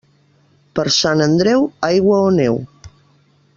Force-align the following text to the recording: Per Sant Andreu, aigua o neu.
Per 0.79 0.85
Sant 0.95 1.21
Andreu, 1.27 1.69
aigua 1.91 2.25
o 2.31 2.35
neu. 2.41 2.61